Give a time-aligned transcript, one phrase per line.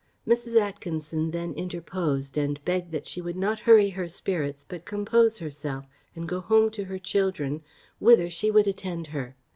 [0.27, 0.59] Mrs.
[0.59, 5.85] Atkinson then interposed, and begged that she would not hurry her spirits, but compose herself,
[6.15, 7.61] and go home to her children,
[7.99, 9.35] whither she would attend her.